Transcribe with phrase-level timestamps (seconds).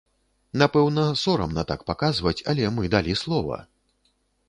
[0.61, 3.65] Напэўна, сорамна так паказваць, але мы далі слова!